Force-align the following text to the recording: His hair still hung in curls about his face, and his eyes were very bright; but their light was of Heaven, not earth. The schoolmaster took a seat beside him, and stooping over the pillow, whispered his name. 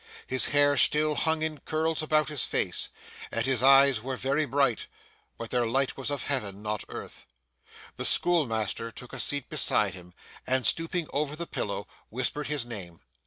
His 0.25 0.47
hair 0.47 0.77
still 0.77 1.13
hung 1.13 1.43
in 1.43 1.59
curls 1.59 2.01
about 2.01 2.29
his 2.29 2.43
face, 2.43 2.89
and 3.31 3.45
his 3.45 3.61
eyes 3.61 4.01
were 4.01 4.17
very 4.17 4.45
bright; 4.45 4.87
but 5.37 5.51
their 5.51 5.67
light 5.67 5.95
was 5.95 6.09
of 6.09 6.23
Heaven, 6.23 6.63
not 6.63 6.83
earth. 6.89 7.27
The 7.97 8.05
schoolmaster 8.05 8.91
took 8.91 9.13
a 9.13 9.19
seat 9.19 9.47
beside 9.47 9.93
him, 9.93 10.15
and 10.47 10.65
stooping 10.65 11.05
over 11.13 11.35
the 11.35 11.45
pillow, 11.45 11.87
whispered 12.09 12.47
his 12.47 12.65
name. 12.65 13.01